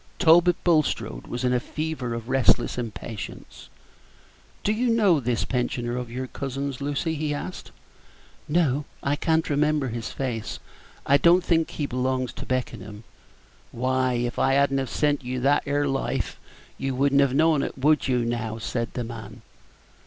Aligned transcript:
Talbot 0.17 0.55
Bulstrode 0.63 1.27
was 1.27 1.43
in 1.43 1.53
a 1.53 1.59
fever 1.59 2.15
of 2.15 2.27
restless 2.27 2.75
impatience. 2.79 3.69
"Do 4.63 4.71
you 4.73 4.89
know 4.89 5.19
this 5.19 5.45
pensioner 5.45 5.95
of 5.95 6.09
your 6.09 6.25
cousin's, 6.25 6.81
Lucy?" 6.81 7.13
he 7.13 7.35
asked. 7.35 7.69
"No, 8.47 8.85
I 9.03 9.15
can't 9.15 9.47
remember 9.47 9.89
his 9.89 10.09
face. 10.11 10.57
I 11.05 11.17
don't 11.17 11.43
think 11.43 11.69
he 11.69 11.85
belongs 11.85 12.33
to 12.33 12.47
Beckenham." 12.47 13.03
"Why, 13.71 14.13
if 14.13 14.39
I 14.39 14.53
had 14.53 14.71
n't 14.73 14.79
have 14.79 14.89
sent 14.89 15.23
you 15.23 15.39
that 15.41 15.61
'ere 15.67 15.87
Life, 15.87 16.39
you 16.79 16.95
would 16.95 17.13
n't 17.13 17.21
have 17.21 17.35
know'd, 17.35 17.71
would 17.77 18.07
you, 18.07 18.25
now?" 18.25 18.57
said 18.57 18.93
the 18.95 19.03
man. 19.03 19.43